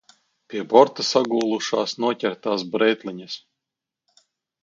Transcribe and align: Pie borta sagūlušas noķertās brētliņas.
Pie 0.51 0.61
borta 0.69 1.03
sagūlušas 1.09 1.93
noķertās 2.05 2.65
brētliņas. 2.77 3.35